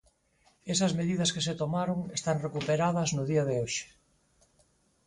Esas 0.73 0.95
medidas 0.99 1.33
que 1.33 1.45
se 1.47 1.57
tomaron 1.61 1.99
están 2.17 2.41
recuperadas 2.45 3.09
no 3.15 3.23
día 3.31 3.43
de 3.49 3.55
hoxe. 3.61 3.87